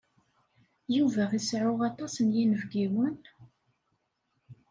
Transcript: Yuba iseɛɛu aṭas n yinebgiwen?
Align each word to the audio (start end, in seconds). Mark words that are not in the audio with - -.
Yuba 0.95 1.23
iseɛɛu 1.37 1.75
aṭas 1.89 2.13
n 2.25 2.27
yinebgiwen? 2.35 3.15